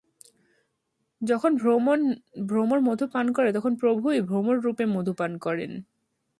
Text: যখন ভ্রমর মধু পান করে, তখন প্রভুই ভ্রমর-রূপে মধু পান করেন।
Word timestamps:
যখন 1.21 1.51
ভ্রমর 2.47 2.79
মধু 2.81 3.05
পান 3.13 3.25
করে, 3.31 3.49
তখন 3.53 3.71
প্রভুই 3.75 4.19
ভ্রমর-রূপে 4.21 4.85
মধু 4.95 5.13
পান 5.13 5.31
করেন। 5.37 5.71